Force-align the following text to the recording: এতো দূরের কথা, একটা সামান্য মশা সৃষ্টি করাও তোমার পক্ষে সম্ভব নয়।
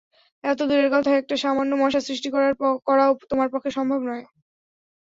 এতো 0.43 0.63
দূরের 0.69 0.89
কথা, 0.95 1.11
একটা 1.15 1.35
সামান্য 1.37 1.71
মশা 1.81 2.01
সৃষ্টি 2.01 2.29
করাও 2.87 3.11
তোমার 3.29 3.47
পক্ষে 3.53 3.71
সম্ভব 3.77 3.99
নয়। 4.09 4.23